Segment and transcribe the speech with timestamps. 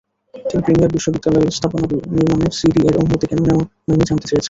[0.33, 1.85] তিনি প্রিমিয়ার বিশ্ববিদ্যালয়ের স্থাপনা
[2.15, 4.39] নির্মাণে সিডিএর অনুমতি কেন নেওয়া হয়নি, জানতে চেয়েছেন।